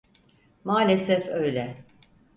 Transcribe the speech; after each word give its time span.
Maalesef 0.63 1.29
öyle. 1.29 1.77